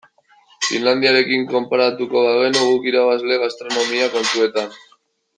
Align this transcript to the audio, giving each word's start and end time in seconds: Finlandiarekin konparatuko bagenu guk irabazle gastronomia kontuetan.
Finlandiarekin 0.67 1.43
konparatuko 1.51 2.23
bagenu 2.29 2.63
guk 2.69 2.87
irabazle 2.93 3.37
gastronomia 3.43 4.09
kontuetan. 4.17 4.73